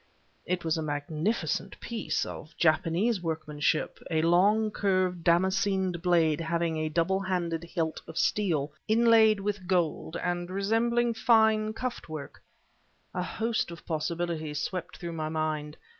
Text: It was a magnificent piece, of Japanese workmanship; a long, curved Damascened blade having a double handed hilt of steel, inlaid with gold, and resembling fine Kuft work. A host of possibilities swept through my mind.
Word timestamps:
It 0.47 0.65
was 0.65 0.79
a 0.79 0.81
magnificent 0.81 1.79
piece, 1.79 2.25
of 2.25 2.57
Japanese 2.57 3.21
workmanship; 3.21 3.99
a 4.09 4.23
long, 4.23 4.71
curved 4.71 5.23
Damascened 5.23 6.01
blade 6.01 6.41
having 6.41 6.77
a 6.77 6.89
double 6.89 7.19
handed 7.19 7.63
hilt 7.63 8.01
of 8.07 8.17
steel, 8.17 8.71
inlaid 8.87 9.39
with 9.39 9.67
gold, 9.67 10.17
and 10.17 10.49
resembling 10.49 11.13
fine 11.13 11.71
Kuft 11.73 12.09
work. 12.09 12.41
A 13.13 13.21
host 13.21 13.69
of 13.69 13.85
possibilities 13.85 14.59
swept 14.59 14.97
through 14.97 15.13
my 15.13 15.29
mind. 15.29 15.77